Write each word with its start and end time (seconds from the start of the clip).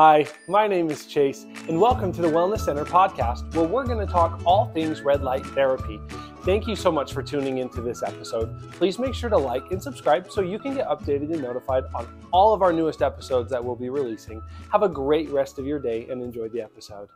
Hi, 0.00 0.28
my 0.46 0.68
name 0.68 0.92
is 0.92 1.06
Chase, 1.06 1.44
and 1.68 1.80
welcome 1.80 2.12
to 2.12 2.22
the 2.22 2.28
Wellness 2.28 2.60
Center 2.60 2.84
podcast, 2.84 3.52
where 3.56 3.66
we're 3.66 3.84
going 3.84 3.98
to 3.98 4.06
talk 4.06 4.40
all 4.44 4.66
things 4.66 5.00
red 5.00 5.24
light 5.24 5.44
therapy. 5.44 5.98
Thank 6.44 6.68
you 6.68 6.76
so 6.76 6.92
much 6.92 7.12
for 7.12 7.20
tuning 7.20 7.58
into 7.58 7.80
this 7.80 8.04
episode. 8.04 8.70
Please 8.74 9.00
make 9.00 9.12
sure 9.12 9.28
to 9.28 9.36
like 9.36 9.72
and 9.72 9.82
subscribe 9.82 10.30
so 10.30 10.40
you 10.40 10.60
can 10.60 10.76
get 10.76 10.86
updated 10.86 11.32
and 11.32 11.42
notified 11.42 11.82
on 11.96 12.06
all 12.30 12.54
of 12.54 12.62
our 12.62 12.72
newest 12.72 13.02
episodes 13.02 13.50
that 13.50 13.64
we'll 13.64 13.74
be 13.74 13.88
releasing. 13.88 14.40
Have 14.70 14.84
a 14.84 14.88
great 14.88 15.30
rest 15.30 15.58
of 15.58 15.66
your 15.66 15.80
day 15.80 16.06
and 16.08 16.22
enjoy 16.22 16.48
the 16.48 16.62
episode. 16.62 17.08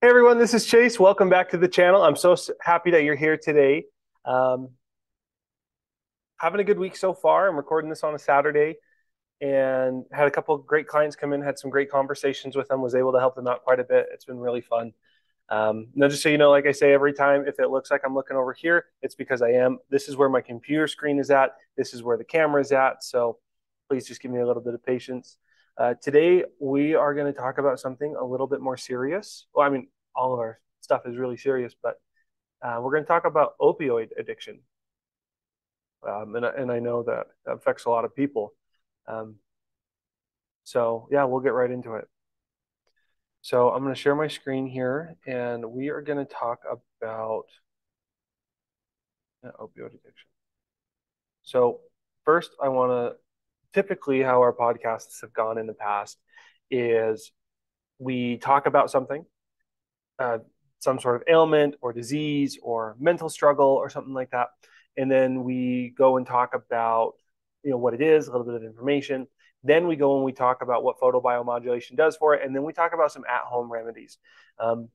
Hey 0.00 0.08
everyone, 0.08 0.38
this 0.38 0.54
is 0.54 0.64
Chase. 0.64 0.98
Welcome 0.98 1.28
back 1.28 1.50
to 1.50 1.58
the 1.58 1.68
channel. 1.68 2.02
I'm 2.02 2.16
so 2.16 2.34
happy 2.62 2.92
that 2.92 3.02
you're 3.02 3.14
here 3.14 3.36
today. 3.36 3.84
Um, 4.24 4.70
having 6.40 6.60
a 6.60 6.64
good 6.64 6.78
week 6.78 6.96
so 6.96 7.12
far. 7.12 7.46
I'm 7.46 7.56
recording 7.56 7.90
this 7.90 8.02
on 8.04 8.14
a 8.14 8.18
Saturday 8.18 8.76
and 9.40 10.04
had 10.12 10.26
a 10.26 10.30
couple 10.30 10.56
great 10.58 10.86
clients 10.86 11.16
come 11.16 11.32
in, 11.32 11.42
had 11.42 11.58
some 11.58 11.70
great 11.70 11.90
conversations 11.90 12.56
with 12.56 12.68
them, 12.68 12.80
was 12.80 12.94
able 12.94 13.12
to 13.12 13.18
help 13.18 13.34
them 13.34 13.46
out 13.46 13.64
quite 13.64 13.80
a 13.80 13.84
bit. 13.84 14.06
It's 14.12 14.24
been 14.24 14.38
really 14.38 14.60
fun. 14.62 14.92
Um, 15.48 15.88
now, 15.94 16.08
just 16.08 16.22
so 16.22 16.28
you 16.28 16.38
know, 16.38 16.50
like 16.50 16.66
I 16.66 16.72
say 16.72 16.92
every 16.92 17.12
time, 17.12 17.44
if 17.46 17.60
it 17.60 17.70
looks 17.70 17.90
like 17.90 18.02
I'm 18.04 18.14
looking 18.14 18.36
over 18.36 18.52
here, 18.52 18.86
it's 19.02 19.14
because 19.14 19.42
I 19.42 19.50
am. 19.50 19.78
This 19.90 20.08
is 20.08 20.16
where 20.16 20.28
my 20.28 20.40
computer 20.40 20.88
screen 20.88 21.18
is 21.18 21.30
at. 21.30 21.50
This 21.76 21.94
is 21.94 22.02
where 22.02 22.16
the 22.16 22.24
camera 22.24 22.60
is 22.60 22.72
at. 22.72 23.04
So 23.04 23.38
please 23.88 24.06
just 24.06 24.20
give 24.20 24.30
me 24.30 24.40
a 24.40 24.46
little 24.46 24.62
bit 24.62 24.74
of 24.74 24.84
patience. 24.84 25.38
Uh, 25.78 25.94
today, 26.02 26.42
we 26.58 26.94
are 26.94 27.14
going 27.14 27.32
to 27.32 27.38
talk 27.38 27.58
about 27.58 27.78
something 27.78 28.16
a 28.18 28.24
little 28.24 28.46
bit 28.46 28.60
more 28.60 28.76
serious. 28.76 29.46
Well, 29.54 29.66
I 29.66 29.70
mean, 29.70 29.88
all 30.14 30.32
of 30.32 30.40
our 30.40 30.58
stuff 30.80 31.02
is 31.04 31.16
really 31.16 31.36
serious, 31.36 31.74
but 31.80 32.00
uh, 32.62 32.80
we're 32.80 32.92
going 32.92 33.04
to 33.04 33.08
talk 33.08 33.26
about 33.26 33.58
opioid 33.60 34.08
addiction. 34.18 34.60
Um, 36.08 36.34
and, 36.34 36.44
and 36.44 36.72
I 36.72 36.78
know 36.78 37.02
that 37.04 37.26
affects 37.46 37.84
a 37.84 37.90
lot 37.90 38.04
of 38.04 38.16
people. 38.16 38.54
Um, 39.08 39.36
so 40.64 41.08
yeah, 41.10 41.24
we'll 41.24 41.40
get 41.40 41.52
right 41.52 41.70
into 41.70 41.94
it. 41.94 42.08
So 43.42 43.70
I'm 43.70 43.82
going 43.82 43.94
to 43.94 44.00
share 44.00 44.16
my 44.16 44.26
screen 44.26 44.66
here, 44.66 45.16
and 45.26 45.64
we 45.70 45.88
are 45.90 46.02
going 46.02 46.18
to 46.18 46.24
talk 46.24 46.60
about 47.00 47.44
opioid 49.44 49.94
addiction. 49.94 50.28
So 51.42 51.80
first, 52.24 52.50
I 52.60 52.68
want 52.68 52.90
to 52.90 53.16
typically 53.72 54.22
how 54.22 54.40
our 54.40 54.52
podcasts 54.52 55.20
have 55.20 55.32
gone 55.32 55.58
in 55.58 55.66
the 55.66 55.74
past 55.74 56.18
is 56.70 57.30
we 57.98 58.38
talk 58.38 58.66
about 58.66 58.90
something, 58.90 59.24
uh, 60.18 60.38
some 60.80 60.98
sort 60.98 61.16
of 61.16 61.22
ailment 61.28 61.76
or 61.80 61.92
disease 61.92 62.58
or 62.62 62.96
mental 62.98 63.28
struggle 63.28 63.68
or 63.68 63.88
something 63.88 64.14
like 64.14 64.30
that, 64.30 64.48
and 64.96 65.08
then 65.08 65.44
we 65.44 65.94
go 65.96 66.16
and 66.16 66.26
talk 66.26 66.54
about 66.54 67.12
you 67.66 67.72
know 67.72 67.78
what 67.78 67.94
it 67.94 68.00
is, 68.00 68.28
a 68.28 68.30
little 68.30 68.46
bit 68.46 68.54
of 68.54 68.62
information. 68.62 69.26
Then 69.64 69.88
we 69.88 69.96
go 69.96 70.14
and 70.14 70.24
we 70.24 70.30
talk 70.30 70.62
about 70.62 70.84
what 70.84 71.00
photobiomodulation 71.00 71.96
does 71.96 72.16
for 72.16 72.34
it, 72.34 72.46
and 72.46 72.54
then 72.54 72.62
we 72.62 72.72
talk 72.72 72.94
about 72.94 73.10
some 73.10 73.24
at-home 73.28 73.70
remedies. 73.70 74.18
Um, 74.60 74.88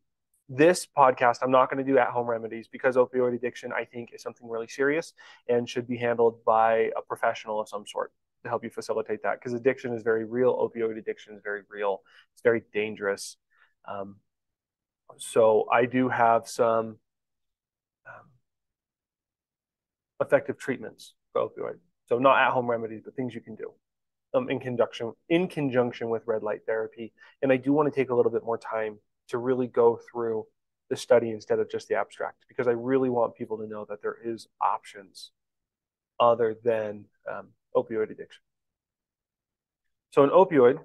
this 0.48 0.88
podcast, 0.98 1.40
I'm 1.42 1.52
not 1.52 1.70
going 1.70 1.86
to 1.86 1.92
do 1.92 1.98
at-home 1.98 2.28
remedies 2.28 2.70
because 2.72 2.96
opioid 2.96 3.36
addiction, 3.36 3.74
I 3.74 3.84
think, 3.84 4.12
is 4.14 4.22
something 4.22 4.48
really 4.48 4.70
serious 4.70 5.12
and 5.50 5.68
should 5.68 5.86
be 5.86 5.98
handled 5.98 6.46
by 6.46 6.92
a 6.98 7.02
professional 7.06 7.60
of 7.60 7.68
some 7.68 7.86
sort 7.86 8.14
to 8.44 8.50
help 8.50 8.64
you 8.64 8.70
facilitate 8.70 9.24
that. 9.24 9.40
Because 9.40 9.54
addiction 9.54 9.94
is 9.94 10.02
very 10.04 10.24
real. 10.24 10.56
Opioid 10.56 10.98
addiction 10.98 11.36
is 11.36 11.42
very 11.44 11.64
real. 11.70 12.02
It's 12.34 12.42
very 12.42 12.64
dangerous. 12.74 13.36
Um, 13.86 14.16
so 15.18 15.68
I 15.72 15.86
do 15.86 16.08
have 16.08 16.48
some 16.48 16.98
um, 18.08 18.28
effective 20.22 20.58
treatments 20.58 21.14
for 21.34 21.42
opioid. 21.50 21.80
So 22.12 22.20
not 22.20 22.46
at-home 22.46 22.70
remedies, 22.70 23.04
but 23.06 23.16
things 23.16 23.34
you 23.34 23.40
can 23.40 23.56
do 23.56 23.72
um, 24.34 24.50
in 24.50 24.60
conjunction 24.60 25.14
in 25.30 25.48
conjunction 25.48 26.10
with 26.10 26.24
red 26.26 26.44
light 26.44 26.60
therapy. 26.66 27.14
And 27.42 27.54
I 27.54 27.56
do 27.56 27.72
want 27.72 27.88
to 27.88 27.98
take 27.98 28.10
a 28.10 28.14
little 28.14 28.34
bit 28.34 28.44
more 28.44 28.58
time 28.58 29.00
to 29.30 29.38
really 29.38 29.68
go 29.68 29.98
through 30.12 30.46
the 30.90 30.98
study 30.98 31.30
instead 31.30 31.60
of 31.60 31.72
just 31.72 31.88
the 31.88 31.96
abstract 31.96 32.44
because 32.50 32.68
I 32.68 32.72
really 32.72 33.10
want 33.10 33.36
people 33.36 33.58
to 33.60 33.66
know 33.66 33.86
that 33.88 34.02
there 34.02 34.18
is 34.26 34.50
options 34.62 35.32
other 36.20 36.54
than 36.62 37.06
um, 37.32 37.48
opioid 37.78 38.12
addiction. 38.12 38.42
So 40.10 40.26
an 40.26 40.32
opioid, 40.32 40.80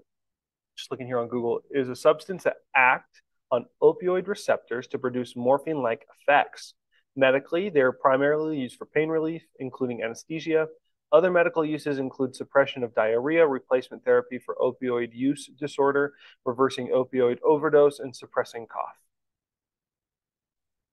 just 0.77 0.93
looking 0.93 1.09
here 1.09 1.19
on 1.19 1.27
Google, 1.27 1.59
is 1.73 1.89
a 1.89 1.97
substance 1.97 2.45
that 2.45 2.59
act 2.77 3.21
on 3.51 3.67
opioid 3.83 4.29
receptors 4.29 4.87
to 4.89 4.99
produce 5.01 5.35
morphine-like 5.35 6.07
effects. 6.21 6.75
Medically, 7.17 7.69
they're 7.69 7.91
primarily 7.91 8.61
used 8.61 8.77
for 8.77 8.87
pain 8.87 9.09
relief, 9.09 9.43
including 9.59 10.05
anesthesia, 10.05 10.69
other 11.13 11.31
medical 11.31 11.65
uses 11.65 11.99
include 11.99 12.35
suppression 12.35 12.83
of 12.83 12.95
diarrhea, 12.95 13.47
replacement 13.47 14.05
therapy 14.05 14.39
for 14.39 14.57
opioid 14.57 15.15
use 15.15 15.47
disorder, 15.59 16.15
reversing 16.45 16.89
opioid 16.89 17.39
overdose, 17.45 18.01
and 18.01 18.15
suppressing 18.15 18.67
cough. 18.67 18.99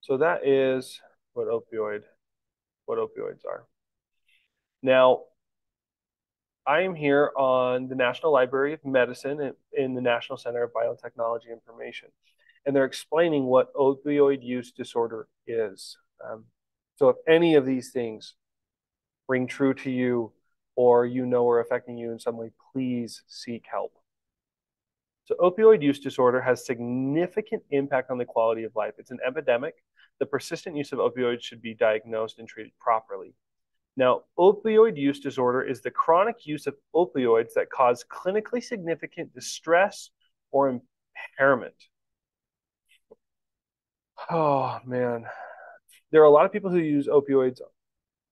So 0.02 0.18
that 0.18 0.46
is 0.46 1.00
what 1.34 1.48
opioid 1.48 2.04
what 2.86 3.00
opioids 3.00 3.46
are. 3.48 3.66
Now, 4.82 5.22
I 6.68 6.82
am 6.82 6.96
here 6.96 7.32
on 7.38 7.88
the 7.88 7.96
National 7.96 8.32
Library 8.32 8.74
of 8.74 8.86
Medicine 8.86 9.54
in 9.72 9.94
the 9.96 10.02
National 10.02 10.38
Center 10.38 10.64
of 10.64 10.72
Biotechnology 10.74 11.52
Information, 11.52 12.10
and 12.66 12.76
they're 12.76 12.86
explaining 12.86 13.46
what 13.46 13.74
opioid 13.74 14.44
use 14.44 14.72
disorder 14.72 15.28
is. 15.48 15.98
Um, 16.24 16.46
so, 16.96 17.10
if 17.10 17.18
any 17.28 17.56
of 17.56 17.66
these 17.66 17.92
things 17.92 18.36
ring 19.28 19.48
true 19.48 19.74
to 19.74 19.92
you 19.92 20.32
or 20.76 21.06
you 21.06 21.26
know 21.26 21.48
are 21.50 21.60
affecting 21.60 21.98
you 21.98 22.12
in 22.12 22.20
some 22.20 22.38
way, 22.38 22.52
please 22.74 23.24
seek 23.28 23.66
help. 23.70 23.94
So, 25.26 25.36
opioid 25.40 25.82
use 25.82 26.00
disorder 26.00 26.42
has 26.42 26.66
significant 26.66 27.64
impact 27.70 28.12
on 28.12 28.18
the 28.18 28.26
quality 28.26 28.64
of 28.64 28.76
life. 28.76 28.96
It's 28.98 29.12
an 29.12 29.20
epidemic. 29.26 29.76
The 30.20 30.26
persistent 30.26 30.76
use 30.76 30.92
of 30.92 31.00
opioids 31.00 31.42
should 31.44 31.62
be 31.62 31.74
diagnosed 31.74 32.40
and 32.40 32.48
treated 32.48 32.74
properly. 32.80 33.34
Now, 33.96 34.24
opioid 34.38 34.98
use 34.98 35.20
disorder 35.20 35.62
is 35.62 35.82
the 35.82 35.92
chronic 35.92 36.46
use 36.46 36.68
of 36.68 36.76
opioids 36.96 37.54
that 37.56 37.70
cause 37.70 38.04
clinically 38.12 38.64
significant 38.64 39.34
distress 39.34 40.10
or 40.52 40.82
impairment. 41.38 41.76
Oh, 44.30 44.80
man. 44.86 45.26
There 46.12 46.22
are 46.22 46.26
a 46.26 46.32
lot 46.32 46.46
of 46.46 46.52
people 46.52 46.70
who 46.70 46.78
use 46.78 47.08
opioids 47.08 47.60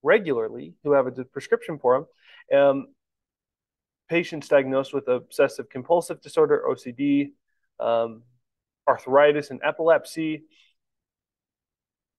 regularly 0.04 0.74
who 0.84 0.94
have 0.94 1.08
a 1.08 1.12
prescription 1.26 1.80
for 1.80 2.08
them. 2.50 2.60
Um, 2.60 2.88
patients 4.10 4.48
diagnosed 4.48 4.94
with 4.94 5.08
obsessive 5.08 5.70
compulsive 5.70 6.22
disorder, 6.22 6.64
OCD, 6.68 7.32
um, 7.80 8.24
arthritis, 8.88 9.52
and 9.52 9.62
epilepsy, 9.64 10.44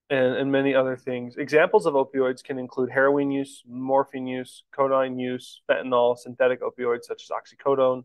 and, 0.09 0.35
and, 0.35 0.53
many 0.53 0.75
other 0.75 0.97
things. 0.97 1.37
Examples 1.37 1.87
of 1.87 1.95
opioids 1.95 2.43
can 2.43 2.59
include 2.59 2.91
heroin 2.91 3.31
use, 3.31 3.63
morphine 3.67 4.27
use, 4.27 4.65
codeine 4.73 5.19
use, 5.19 5.61
fentanyl, 5.69 6.19
synthetic 6.19 6.61
opioids 6.63 7.05
such 7.05 7.23
as 7.25 7.31
oxycodone. 7.31 8.05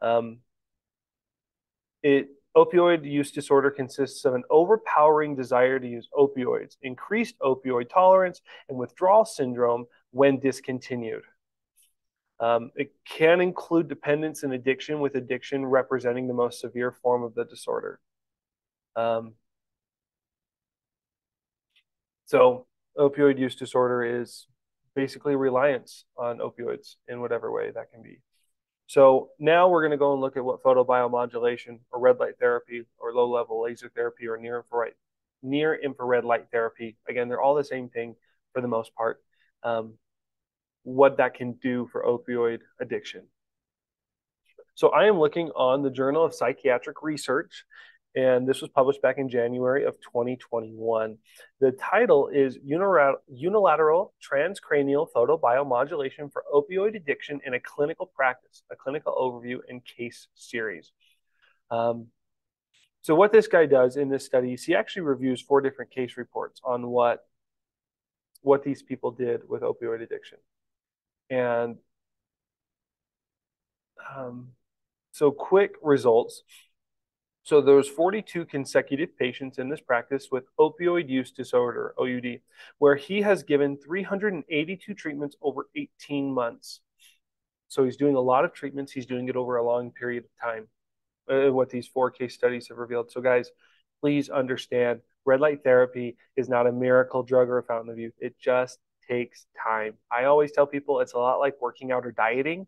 Um, 0.00 0.38
it 2.02 2.28
Opioid 2.56 3.04
use 3.10 3.32
disorder 3.32 3.70
consists 3.70 4.24
of 4.24 4.34
an 4.34 4.44
overpowering 4.48 5.34
desire 5.34 5.80
to 5.80 5.88
use 5.88 6.08
opioids, 6.14 6.76
increased 6.82 7.36
opioid 7.40 7.88
tolerance, 7.88 8.40
and 8.68 8.78
withdrawal 8.78 9.24
syndrome 9.24 9.86
when 10.12 10.38
discontinued. 10.38 11.24
Um, 12.38 12.70
it 12.76 12.92
can 13.08 13.40
include 13.40 13.88
dependence 13.88 14.44
and 14.44 14.52
addiction, 14.52 15.00
with 15.00 15.16
addiction 15.16 15.66
representing 15.66 16.28
the 16.28 16.34
most 16.34 16.60
severe 16.60 16.92
form 16.92 17.24
of 17.24 17.34
the 17.34 17.44
disorder. 17.44 17.98
Um, 18.94 19.34
so, 22.26 22.66
opioid 22.96 23.38
use 23.38 23.56
disorder 23.56 24.20
is 24.20 24.46
basically 24.94 25.34
reliance 25.34 26.04
on 26.16 26.38
opioids 26.38 26.96
in 27.08 27.20
whatever 27.20 27.52
way 27.52 27.70
that 27.72 27.90
can 27.92 28.02
be. 28.02 28.20
So 28.86 29.30
now 29.38 29.68
we're 29.68 29.82
going 29.82 29.92
to 29.92 29.96
go 29.96 30.12
and 30.12 30.20
look 30.20 30.36
at 30.36 30.44
what 30.44 30.62
photobiomodulation 30.62 31.80
or 31.90 32.00
red 32.00 32.18
light 32.18 32.38
therapy 32.38 32.84
or 32.98 33.14
low 33.14 33.30
level 33.30 33.62
laser 33.62 33.90
therapy 33.94 34.28
or 34.28 34.36
near 34.36 34.58
infrared, 34.58 34.92
near 35.42 35.74
infrared 35.74 36.24
light 36.24 36.46
therapy. 36.52 36.96
Again, 37.08 37.28
they're 37.28 37.40
all 37.40 37.54
the 37.54 37.64
same 37.64 37.88
thing 37.88 38.14
for 38.52 38.60
the 38.60 38.68
most 38.68 38.94
part. 38.94 39.20
Um, 39.62 39.94
what 40.82 41.16
that 41.16 41.34
can 41.34 41.52
do 41.54 41.88
for 41.90 42.04
opioid 42.04 42.60
addiction. 42.78 43.22
So 44.74 44.88
I 44.88 45.06
am 45.06 45.18
looking 45.18 45.50
on 45.50 45.82
the 45.82 45.90
Journal 45.90 46.24
of 46.24 46.34
Psychiatric 46.34 47.02
Research, 47.02 47.64
and 48.14 48.48
this 48.48 48.60
was 48.60 48.70
published 48.70 49.02
back 49.02 49.18
in 49.18 49.28
January 49.28 49.84
of 49.84 50.00
2021. 50.00 51.18
The 51.60 51.72
title 51.72 52.28
is 52.28 52.58
Unilateral 52.64 54.14
Transcranial 54.22 55.08
Photobiomodulation 55.14 56.32
for 56.32 56.44
Opioid 56.52 56.94
Addiction 56.94 57.40
in 57.44 57.54
a 57.54 57.60
Clinical 57.60 58.06
Practice, 58.06 58.62
a 58.70 58.76
clinical 58.76 59.14
overview 59.14 59.58
and 59.68 59.84
case 59.84 60.28
series. 60.34 60.92
Um, 61.70 62.06
so 63.02 63.14
what 63.14 63.32
this 63.32 63.48
guy 63.48 63.66
does 63.66 63.96
in 63.96 64.08
this 64.08 64.24
study 64.24 64.54
is 64.54 64.64
he 64.64 64.74
actually 64.74 65.02
reviews 65.02 65.42
four 65.42 65.60
different 65.60 65.90
case 65.90 66.16
reports 66.16 66.60
on 66.64 66.86
what 66.86 67.26
what 68.42 68.62
these 68.62 68.82
people 68.82 69.10
did 69.10 69.40
with 69.48 69.62
opioid 69.62 70.02
addiction. 70.02 70.38
And 71.30 71.76
um, 74.14 74.48
so 75.12 75.30
quick 75.30 75.72
results. 75.82 76.42
So 77.44 77.60
there 77.60 77.76
was 77.76 77.88
42 77.88 78.46
consecutive 78.46 79.18
patients 79.18 79.58
in 79.58 79.68
this 79.68 79.80
practice 79.80 80.28
with 80.32 80.44
opioid 80.58 81.10
use 81.10 81.30
disorder, 81.30 81.94
OUD, 82.00 82.40
where 82.78 82.96
he 82.96 83.20
has 83.20 83.42
given 83.42 83.76
382 83.76 84.94
treatments 84.94 85.36
over 85.42 85.68
18 85.76 86.32
months. 86.32 86.80
So 87.68 87.84
he's 87.84 87.98
doing 87.98 88.16
a 88.16 88.20
lot 88.20 88.46
of 88.46 88.54
treatments. 88.54 88.92
He's 88.92 89.04
doing 89.04 89.28
it 89.28 89.36
over 89.36 89.56
a 89.56 89.64
long 89.64 89.90
period 89.90 90.24
of 90.24 90.30
time. 90.42 90.68
Uh, 91.28 91.52
what 91.52 91.68
these 91.68 91.86
four 91.86 92.10
case 92.10 92.34
studies 92.34 92.68
have 92.68 92.78
revealed. 92.78 93.10
So 93.10 93.20
guys, 93.20 93.50
please 94.00 94.30
understand 94.30 95.00
red 95.26 95.40
light 95.40 95.62
therapy 95.62 96.16
is 96.36 96.48
not 96.48 96.66
a 96.66 96.72
miracle 96.72 97.22
drug 97.22 97.48
or 97.48 97.58
a 97.58 97.62
fountain 97.62 97.90
of 97.90 97.98
youth. 97.98 98.14
It 98.18 98.36
just 98.38 98.78
takes 99.06 99.46
time. 99.62 99.94
I 100.10 100.24
always 100.24 100.52
tell 100.52 100.66
people 100.66 101.00
it's 101.00 101.12
a 101.12 101.18
lot 101.18 101.40
like 101.40 101.60
working 101.60 101.92
out 101.92 102.06
or 102.06 102.12
dieting. 102.12 102.66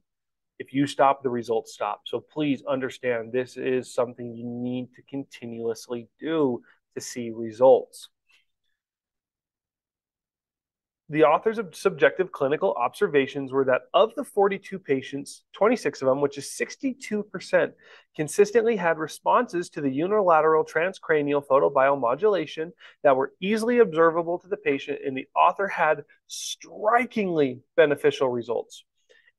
If 0.58 0.72
you 0.72 0.86
stop, 0.86 1.22
the 1.22 1.30
results 1.30 1.72
stop. 1.74 2.02
So 2.06 2.20
please 2.20 2.62
understand 2.66 3.32
this 3.32 3.56
is 3.56 3.92
something 3.92 4.34
you 4.34 4.44
need 4.46 4.92
to 4.94 5.02
continuously 5.02 6.08
do 6.18 6.62
to 6.94 7.00
see 7.00 7.30
results. 7.30 8.08
The 11.08 11.22
authors 11.22 11.58
of 11.58 11.76
subjective 11.76 12.32
clinical 12.32 12.72
observations 12.72 13.52
were 13.52 13.64
that 13.66 13.82
of 13.94 14.12
the 14.16 14.24
42 14.24 14.76
patients, 14.80 15.44
26 15.52 16.02
of 16.02 16.08
them, 16.08 16.20
which 16.20 16.36
is 16.36 16.46
62%, 16.46 17.72
consistently 18.16 18.74
had 18.74 18.98
responses 18.98 19.70
to 19.70 19.80
the 19.80 19.90
unilateral 19.90 20.64
transcranial 20.64 21.46
photobiomodulation 21.46 22.72
that 23.04 23.14
were 23.14 23.34
easily 23.40 23.78
observable 23.78 24.36
to 24.40 24.48
the 24.48 24.56
patient, 24.56 24.98
and 25.06 25.16
the 25.16 25.28
author 25.36 25.68
had 25.68 26.02
strikingly 26.26 27.60
beneficial 27.76 28.28
results. 28.28 28.82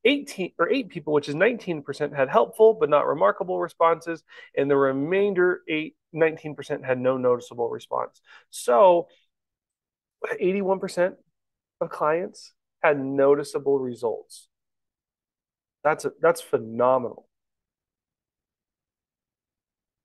18 0.04 0.52
or 0.58 0.68
8 0.70 0.88
people, 0.88 1.12
which 1.12 1.28
is 1.28 1.34
19%, 1.34 2.14
had 2.14 2.28
helpful 2.28 2.74
but 2.74 2.88
not 2.88 3.06
remarkable 3.06 3.58
responses, 3.60 4.22
and 4.56 4.70
the 4.70 4.76
remainder 4.76 5.62
8 5.68 5.94
19% 6.14 6.84
had 6.84 6.98
no 6.98 7.16
noticeable 7.18 7.68
response. 7.68 8.20
So 8.50 9.08
81% 10.40 11.16
of 11.80 11.90
clients 11.90 12.54
had 12.82 12.98
noticeable 12.98 13.78
results. 13.78 14.48
That's 15.84 16.04
a, 16.04 16.12
that's 16.20 16.40
phenomenal. 16.40 17.28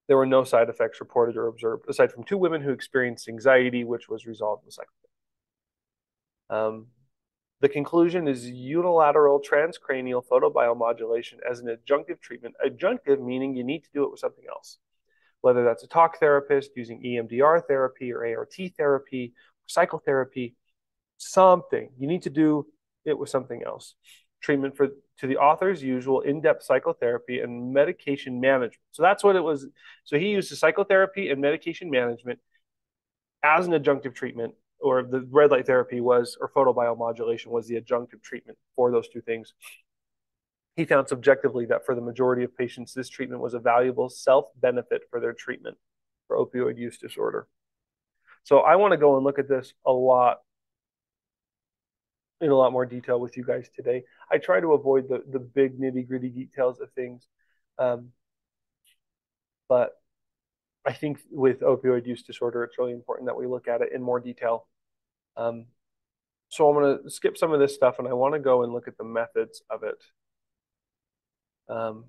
There 0.08 0.18
were 0.18 0.26
no 0.26 0.44
side 0.44 0.70
effects 0.70 1.00
reported 1.00 1.38
or 1.38 1.48
observed, 1.48 1.86
aside 1.90 2.12
from 2.12 2.24
two 2.26 2.38
women 2.38 2.62
who 2.62 2.72
experienced 2.72 3.30
anxiety, 3.30 3.84
which 3.84 4.10
was 4.10 4.26
resolved 4.26 4.66
with 4.66 4.76
psychotherapy. 4.76 5.10
Um, 6.50 6.88
the 7.64 7.70
conclusion 7.70 8.28
is 8.28 8.46
unilateral 8.46 9.40
transcranial 9.40 10.22
photobiomodulation 10.30 11.36
as 11.50 11.62
an 11.62 11.68
adjunctive 11.68 12.20
treatment. 12.20 12.54
Adjunctive 12.64 13.22
meaning 13.22 13.56
you 13.56 13.64
need 13.64 13.86
to 13.86 13.90
do 13.94 14.04
it 14.04 14.12
with 14.12 14.20
something 14.20 14.44
else, 14.50 14.80
whether 15.40 15.64
that's 15.64 15.82
a 15.82 15.88
talk 15.88 16.20
therapist 16.20 16.72
using 16.76 17.02
EMDR 17.02 17.66
therapy 17.66 18.12
or 18.12 18.26
ART 18.38 18.54
therapy, 18.78 19.32
or 19.34 19.68
psychotherapy, 19.68 20.58
something. 21.16 21.88
You 21.98 22.06
need 22.06 22.24
to 22.24 22.30
do 22.30 22.68
it 23.06 23.18
with 23.18 23.30
something 23.30 23.64
else. 23.66 23.96
Treatment 24.42 24.76
for 24.76 24.90
to 25.20 25.28
the 25.28 25.38
author's 25.38 25.82
usual 25.82 26.20
in-depth 26.20 26.64
psychotherapy 26.64 27.40
and 27.40 27.74
medication 27.74 28.42
management. 28.42 28.82
So 28.92 29.04
that's 29.04 29.24
what 29.24 29.38
it 29.38 29.42
was. 29.42 29.68
So 30.04 30.20
he 30.20 30.32
used 30.32 30.54
psychotherapy 30.54 31.30
and 31.30 31.40
medication 31.40 31.90
management 31.90 32.40
as 33.42 33.68
an 33.68 33.72
adjunctive 33.72 34.16
treatment 34.16 34.56
or 34.84 35.02
the 35.02 35.26
red 35.32 35.50
light 35.50 35.66
therapy 35.66 36.02
was, 36.02 36.38
or 36.40 36.50
photobiomodulation 36.50 37.48
was 37.48 37.68
the 37.68 37.80
adjunctive 37.80 38.22
treatment 38.22 38.58
for 38.76 38.92
those 38.92 39.08
two 39.08 39.22
things. 39.22 39.54
He 40.76 40.84
found 40.84 41.08
subjectively 41.08 41.66
that 41.68 41.86
for 41.86 41.96
the 41.96 42.02
majority 42.02 42.44
of 42.44 42.56
patients, 42.58 42.94
this 42.94 43.08
treatment 43.08 43.42
was 43.42 43.54
a 43.54 43.60
valuable 43.60 44.10
self 44.10 44.46
benefit 44.60 45.04
for 45.10 45.22
their 45.22 45.34
treatment 45.34 45.78
for 46.28 46.38
opioid 46.38 46.78
use 46.78 46.98
disorder. 46.98 47.48
So 48.44 48.60
I 48.60 48.76
want 48.76 48.92
to 48.92 48.98
go 48.98 49.16
and 49.16 49.24
look 49.24 49.40
at 49.40 49.48
this 49.48 49.74
a 49.86 49.92
lot 49.92 50.40
in 52.42 52.50
a 52.50 52.56
lot 52.56 52.74
more 52.74 52.86
detail 52.86 53.22
with 53.22 53.38
you 53.38 53.46
guys 53.46 53.70
today. 53.74 54.04
I 54.30 54.38
try 54.38 54.60
to 54.60 54.74
avoid 54.74 55.08
the, 55.08 55.24
the 55.32 55.40
big 55.40 55.80
nitty 55.80 56.06
gritty 56.10 56.30
details 56.30 56.82
of 56.82 56.92
things. 56.92 57.26
Um, 57.80 58.10
but 59.70 59.92
I 60.86 60.92
think 60.92 61.20
with 61.32 61.62
opioid 61.62 62.06
use 62.06 62.24
disorder, 62.24 62.66
it's 62.66 62.78
really 62.78 62.92
important 62.92 63.28
that 63.28 63.38
we 63.38 63.48
look 63.48 63.70
at 63.70 63.82
it 63.82 63.94
in 63.94 64.02
more 64.02 64.20
detail 64.20 64.68
um, 65.38 65.66
so 66.50 66.70
I'm 66.70 66.76
going 66.76 67.04
to 67.04 67.10
skip 67.10 67.38
some 67.38 67.52
of 67.52 67.60
this 67.60 67.74
stuff 67.74 68.00
and 68.00 68.08
I 68.08 68.14
want 68.14 68.36
to 68.36 68.40
go 68.40 68.64
and 68.64 68.72
look 68.72 68.88
at 68.88 68.98
the 68.98 69.04
methods 69.04 69.62
of 69.70 69.84
it. 69.84 70.04
Um, 71.68 72.06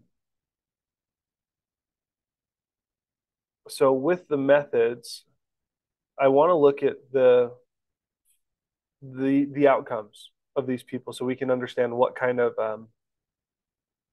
so 3.69 3.93
with 3.93 4.29
the 4.29 4.37
methods, 4.37 5.25
I 6.19 6.29
want 6.29 6.51
to 6.51 6.55
look 6.55 6.83
at 6.83 6.97
the 7.13 7.53
the 9.03 9.47
the 9.53 9.69
outcomes 9.69 10.31
of 10.57 10.67
these 10.67 10.83
people 10.83 11.13
so 11.13 11.25
we 11.25 11.37
can 11.37 11.51
understand 11.51 11.95
what 11.95 12.15
kind 12.15 12.41
of 12.41 12.59
um, 12.59 12.89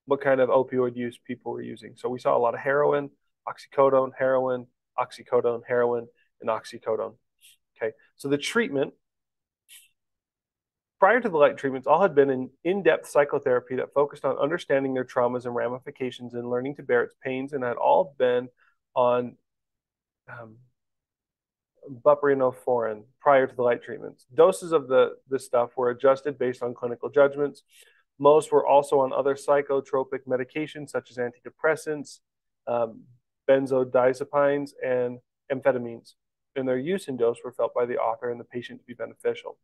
what 0.05 0.21
kind 0.21 0.41
of 0.41 0.49
opioid 0.49 0.95
use 0.95 1.19
people 1.25 1.51
were 1.51 1.61
using. 1.61 1.93
So 1.95 2.09
we 2.09 2.19
saw 2.19 2.35
a 2.35 2.39
lot 2.39 2.53
of 2.53 2.59
heroin, 2.59 3.09
oxycodone, 3.47 4.11
heroin, 4.17 4.67
oxycodone, 4.97 5.61
heroin, 5.67 6.07
and 6.41 6.49
oxycodone. 6.49 7.15
Okay, 7.81 7.93
so 8.15 8.27
the 8.27 8.37
treatment 8.37 8.93
Prior 11.01 11.19
to 11.19 11.29
the 11.29 11.37
light 11.37 11.57
treatments, 11.57 11.87
all 11.87 11.99
had 11.99 12.13
been 12.13 12.51
in 12.63 12.83
depth 12.83 13.09
psychotherapy 13.09 13.75
that 13.77 13.91
focused 13.91 14.23
on 14.23 14.37
understanding 14.37 14.93
their 14.93 15.03
traumas 15.03 15.45
and 15.45 15.55
ramifications 15.55 16.35
and 16.35 16.47
learning 16.47 16.75
to 16.75 16.83
bear 16.83 17.01
its 17.01 17.15
pains, 17.23 17.53
and 17.53 17.63
had 17.63 17.75
all 17.75 18.13
been 18.19 18.49
on 18.95 19.35
um, 20.29 20.57
prior 23.19 23.47
to 23.47 23.55
the 23.55 23.63
light 23.63 23.81
treatments. 23.81 24.27
Doses 24.31 24.73
of 24.73 24.87
the 24.87 25.17
this 25.27 25.43
stuff 25.43 25.71
were 25.75 25.89
adjusted 25.89 26.37
based 26.37 26.61
on 26.61 26.75
clinical 26.75 27.09
judgments. 27.09 27.63
Most 28.19 28.51
were 28.51 28.67
also 28.67 28.99
on 28.99 29.11
other 29.11 29.33
psychotropic 29.33 30.27
medications 30.27 30.91
such 30.91 31.09
as 31.09 31.17
antidepressants, 31.17 32.19
um, 32.67 33.05
benzodiazepines, 33.49 34.73
and 34.85 35.17
amphetamines, 35.51 36.13
and 36.55 36.67
their 36.67 36.77
use 36.77 37.07
and 37.07 37.17
dose 37.17 37.37
were 37.43 37.51
felt 37.51 37.73
by 37.73 37.85
the 37.85 37.97
author 37.97 38.29
and 38.29 38.39
the 38.39 38.45
patient 38.45 38.79
to 38.79 38.85
be 38.85 38.93
beneficial. 38.93 39.57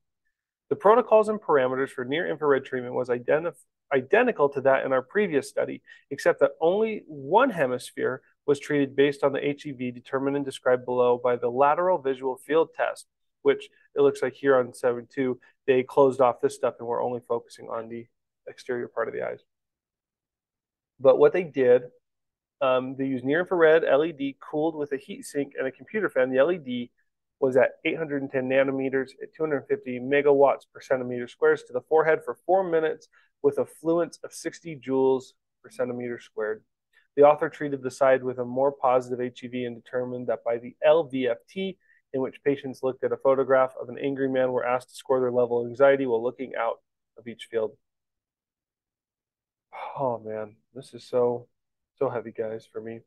The 0.70 0.76
protocols 0.76 1.30
and 1.30 1.40
parameters 1.40 1.90
for 1.90 2.04
near 2.04 2.28
infrared 2.30 2.66
treatment 2.66 2.94
was 2.94 3.10
identical 3.10 4.50
to 4.50 4.62
that 4.62 4.86
in 4.86 4.92
our 4.92 5.02
previous 5.02 5.48
study, 5.48 5.82
except 6.12 6.42
that 6.42 6.52
only 6.60 7.04
one 7.08 7.50
hemisphere 7.50 8.22
was 8.46 8.60
treated 8.60 8.96
based 8.96 9.24
on 9.24 9.32
the 9.32 9.40
HEV 9.40 9.94
determined 9.94 10.36
and 10.36 10.46
described 10.46 10.86
below 10.86 11.20
by 11.22 11.36
the 11.36 11.50
lateral 11.50 11.98
visual 11.98 12.38
field 12.38 12.70
test, 12.76 13.06
which 13.44 13.70
it 13.96 14.02
looks 14.02 14.22
like 14.22 14.34
here 14.34 14.58
on 14.58 14.72
7.2, 14.72 15.38
they 15.66 15.84
closed 15.84 16.22
off 16.22 16.42
this 16.42 16.56
stuff 16.56 16.76
and 16.80 16.88
we're 16.88 17.04
only 17.04 17.22
focusing 17.28 17.68
on 17.70 17.88
the 17.88 18.06
exterior 18.48 18.88
part 18.88 19.08
of 19.08 19.14
the 19.14 19.26
eyes. 19.26 19.40
But 21.00 21.18
what 21.18 21.34
they 21.34 21.44
did, 21.44 21.84
um, 22.62 22.96
they 22.98 23.06
used 23.06 23.26
near 23.26 23.42
infrared 23.42 23.84
LED 23.84 24.36
cooled 24.40 24.76
with 24.76 24.92
a 24.92 24.98
heat 24.98 25.26
sink 25.26 25.54
and 25.58 25.68
a 25.68 25.72
computer 25.72 26.10
fan. 26.10 26.32
The 26.32 26.42
LED 26.42 26.90
was 27.40 27.56
at 27.56 27.74
810 27.86 28.50
nanometers 28.50 29.10
at 29.22 29.34
250 29.36 30.00
megawatts 30.00 30.66
per 30.74 30.82
centimeter 30.82 31.28
squares 31.28 31.64
to 31.64 31.74
the 31.74 31.82
forehead 31.82 32.22
for 32.26 32.38
four 32.46 32.64
minutes 32.64 33.08
with 33.44 33.60
a 33.60 33.66
fluence 33.66 34.18
of 34.24 34.34
60 34.34 34.82
joules 34.86 35.34
per 35.64 35.70
centimeter 35.70 36.20
squared. 36.20 36.64
The 37.16 37.24
author 37.24 37.50
treated 37.50 37.82
the 37.82 37.92
side 37.92 38.24
with 38.24 38.40
a 38.40 38.46
more 38.46 38.72
positive 38.72 39.20
HEV 39.20 39.54
and 39.66 39.84
determined 39.84 40.28
that 40.28 40.44
by 40.44 40.58
the 40.58 40.76
LVFT, 40.86 41.78
in 42.14 42.22
which 42.22 42.44
patients 42.44 42.84
looked 42.84 43.04
at 43.04 43.12
a 43.12 43.18
photograph 43.18 43.74
of 43.80 43.90
an 43.90 43.98
angry 43.98 44.30
man, 44.30 44.52
were 44.52 44.66
asked 44.66 44.90
to 44.90 44.96
score 44.96 45.20
their 45.20 45.32
level 45.32 45.62
of 45.62 45.68
anxiety 45.68 46.06
while 46.06 46.24
looking 46.24 46.54
out 46.56 46.80
of 47.18 47.28
each 47.28 47.48
field. 47.50 47.78
Oh 50.00 50.20
man, 50.20 50.58
this 50.76 50.94
is 50.94 51.04
so, 51.04 51.48
so 51.98 52.10
heavy, 52.10 52.32
guys, 52.32 52.68
for 52.72 52.82
me. 52.82 53.00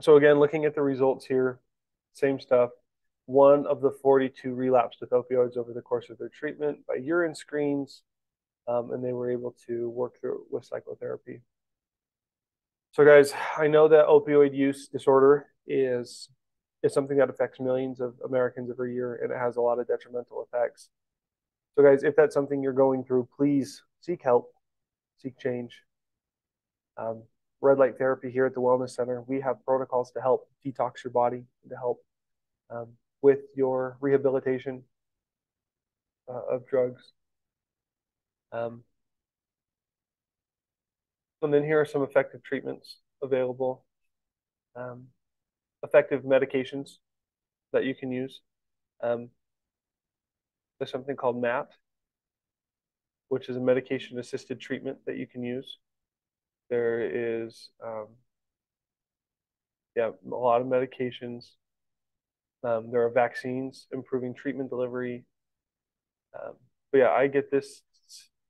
So 0.00 0.16
again, 0.16 0.40
looking 0.40 0.64
at 0.64 0.74
the 0.74 0.82
results 0.82 1.24
here, 1.24 1.60
same 2.12 2.40
stuff. 2.40 2.70
One 3.26 3.66
of 3.66 3.80
the 3.80 3.92
42 4.02 4.52
relapsed 4.52 4.98
with 5.00 5.10
opioids 5.10 5.56
over 5.56 5.72
the 5.72 5.80
course 5.80 6.10
of 6.10 6.18
their 6.18 6.28
treatment 6.28 6.80
by 6.86 6.94
urine 6.96 7.34
screens, 7.34 8.02
um, 8.66 8.90
and 8.90 9.04
they 9.04 9.12
were 9.12 9.30
able 9.30 9.54
to 9.68 9.88
work 9.90 10.20
through 10.20 10.44
with 10.50 10.64
psychotherapy. 10.64 11.42
So, 12.92 13.04
guys, 13.04 13.32
I 13.56 13.68
know 13.68 13.88
that 13.88 14.06
opioid 14.06 14.54
use 14.54 14.88
disorder 14.88 15.46
is 15.66 16.28
is 16.82 16.92
something 16.92 17.16
that 17.16 17.30
affects 17.30 17.60
millions 17.60 18.00
of 18.00 18.14
Americans 18.24 18.68
every 18.68 18.92
year, 18.92 19.20
and 19.22 19.30
it 19.30 19.38
has 19.38 19.56
a 19.56 19.60
lot 19.60 19.78
of 19.78 19.86
detrimental 19.86 20.44
effects. 20.44 20.88
So, 21.76 21.84
guys, 21.84 22.02
if 22.02 22.16
that's 22.16 22.34
something 22.34 22.60
you're 22.60 22.72
going 22.72 23.04
through, 23.04 23.28
please 23.36 23.82
seek 24.00 24.22
help, 24.22 24.52
seek 25.16 25.38
change. 25.38 25.80
Um, 26.96 27.22
red 27.60 27.78
light 27.78 27.96
therapy 27.98 28.30
here 28.30 28.46
at 28.46 28.54
the 28.54 28.60
Wellness 28.60 28.90
Center, 28.90 29.22
we 29.26 29.40
have 29.40 29.64
protocols 29.64 30.10
to 30.12 30.20
help 30.20 30.48
detox 30.64 31.04
your 31.04 31.12
body, 31.12 31.44
to 31.68 31.76
help 31.76 32.04
um, 32.70 32.88
with 33.22 33.40
your 33.56 33.96
rehabilitation 34.00 34.82
uh, 36.28 36.54
of 36.54 36.66
drugs. 36.66 37.12
Um, 38.52 38.84
And 41.42 41.52
then 41.52 41.64
here 41.64 41.80
are 41.80 41.84
some 41.86 42.02
effective 42.02 42.42
treatments 42.44 42.98
available, 43.20 43.84
um, 44.76 45.08
effective 45.82 46.22
medications 46.22 46.98
that 47.72 47.84
you 47.84 47.96
can 47.96 48.12
use. 48.12 48.40
Um, 49.02 49.30
there's 50.78 50.92
something 50.92 51.16
called 51.16 51.40
MAT, 51.40 51.68
which 53.28 53.48
is 53.48 53.56
a 53.56 53.60
medication 53.60 54.20
assisted 54.20 54.60
treatment 54.60 54.98
that 55.06 55.16
you 55.16 55.26
can 55.26 55.42
use. 55.42 55.78
There 56.72 57.02
is, 57.44 57.68
um, 57.84 58.06
yeah, 59.94 60.08
a 60.08 60.34
lot 60.34 60.62
of 60.62 60.66
medications. 60.66 61.50
Um, 62.64 62.90
there 62.90 63.04
are 63.04 63.10
vaccines 63.10 63.88
improving 63.92 64.32
treatment 64.32 64.70
delivery. 64.70 65.26
Um, 66.34 66.54
but 66.90 66.98
yeah, 66.98 67.10
I 67.10 67.26
get 67.26 67.50
this 67.50 67.82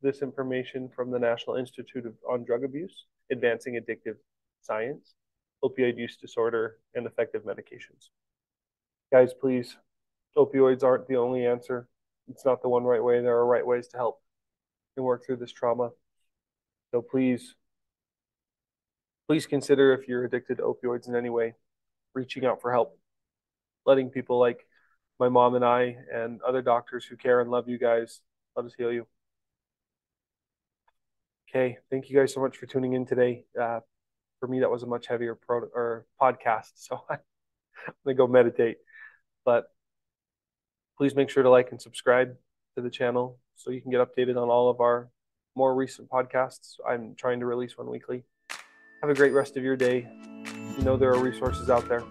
this 0.03 0.23
information 0.23 0.89
from 0.95 1.11
the 1.11 1.19
National 1.19 1.57
Institute 1.57 2.07
of, 2.07 2.15
on 2.31 2.45
Drug 2.45 2.63
Abuse, 2.63 3.07
Advancing 3.33 3.75
Addictive 3.75 4.19
Science, 4.61 5.15
Opioid 5.65 5.99
Use 5.99 6.17
Disorder, 6.17 6.77
and 6.95 7.07
Effective 7.07 7.43
Medications. 7.43 8.11
Guys, 9.13 9.35
please, 9.35 9.77
opioids 10.37 10.85
aren't 10.85 11.09
the 11.09 11.17
only 11.17 11.45
answer. 11.45 11.89
It's 12.29 12.45
not 12.45 12.63
the 12.63 12.69
one 12.69 12.85
right 12.85 13.03
way. 13.03 13.21
There 13.21 13.37
are 13.37 13.47
right 13.47 13.67
ways 13.67 13.89
to 13.89 13.97
help 13.97 14.21
and 14.97 15.05
work 15.05 15.27
through 15.27 15.39
this 15.39 15.51
trauma. 15.51 15.91
So 16.93 17.03
please, 17.03 17.57
please 19.27 19.47
consider 19.47 19.93
if 19.93 20.09
you're 20.09 20.25
addicted 20.25 20.59
to 20.59 20.63
opioids 20.63 21.09
in 21.09 21.17
any 21.17 21.31
way, 21.31 21.55
reaching 22.15 22.45
out 22.45 22.61
for 22.61 22.73
help, 22.73 22.99
letting 23.87 24.11
people 24.11 24.39
like 24.39 24.67
my 25.19 25.29
mom 25.29 25.55
and 25.55 25.65
I 25.65 25.97
and 26.13 26.41
other 26.43 26.63
doctors 26.63 27.05
who 27.05 27.17
care 27.17 27.41
and 27.41 27.51
love 27.51 27.69
you 27.69 27.79
guys 27.79 28.21
let 28.57 28.67
us 28.67 28.75
heal 28.77 28.93
you. 28.93 29.07
Okay, 31.49 31.79
thank 31.91 32.09
you 32.09 32.19
guys 32.19 32.33
so 32.33 32.41
much 32.41 32.57
for 32.57 32.67
tuning 32.67 32.95
in 32.95 33.07
today. 33.07 33.45
Uh, 33.61 33.81
for 34.41 34.49
me, 34.49 34.61
that 34.61 34.71
was 34.71 34.83
a 34.83 34.87
much 34.87 35.07
heavier 35.07 35.35
pro 35.35 35.61
or 35.75 36.07
podcast, 36.21 36.73
so 36.75 37.03
I'm 37.11 37.19
gonna 38.05 38.15
go 38.15 38.27
meditate. 38.27 38.79
But 39.45 39.65
please 40.97 41.15
make 41.15 41.31
sure 41.31 41.43
to 41.43 41.51
like 41.51 41.71
and 41.71 41.81
subscribe 41.81 42.35
to 42.77 42.83
the 42.83 42.91
channel 42.91 43.39
so 43.57 43.71
you 43.71 43.81
can 43.81 43.91
get 43.91 44.01
updated 44.01 44.41
on 44.41 44.49
all 44.49 44.71
of 44.71 44.81
our 44.81 45.11
more 45.55 45.75
recent 45.75 46.09
podcasts. 46.09 46.77
I'm 46.87 47.15
trying 47.15 47.41
to 47.41 47.47
release 47.47 47.77
one 47.77 47.91
weekly. 47.91 48.25
Have 49.03 49.11
a 49.11 49.15
great 49.15 49.33
rest 49.33 49.57
of 49.57 49.65
your 49.65 49.75
day. 49.75 50.07
You 50.79 50.85
know 50.85 50.97
there 50.97 51.13
are 51.13 51.19
resources 51.19 51.69
out 51.69 51.89
there. 51.89 52.05